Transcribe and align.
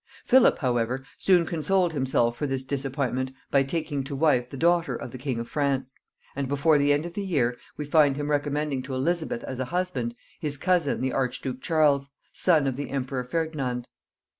Philip, 0.25 0.57
however, 0.57 1.05
soon 1.15 1.45
consoled 1.45 1.93
himself 1.93 2.35
for 2.35 2.47
this 2.47 2.63
disappointment 2.63 3.29
by 3.51 3.61
taking 3.61 4.03
to 4.05 4.15
wife 4.15 4.49
the 4.49 4.57
daughter 4.57 4.95
of 4.95 5.11
the 5.11 5.19
king 5.19 5.39
of 5.39 5.47
France; 5.47 5.93
and 6.35 6.47
before 6.47 6.79
the 6.79 6.91
end 6.91 7.05
of 7.05 7.13
the 7.13 7.21
year 7.21 7.55
we 7.77 7.85
find 7.85 8.15
him 8.17 8.31
recommending 8.31 8.81
to 8.81 8.95
Elizabeth 8.95 9.43
as 9.43 9.59
a 9.59 9.65
husband 9.65 10.15
his 10.39 10.57
cousin 10.57 11.01
the 11.01 11.13
archduke 11.13 11.61
Charles, 11.61 12.09
son 12.33 12.65
of 12.65 12.77
the 12.77 12.89
emperor 12.89 13.23
Ferdinand. 13.23 13.85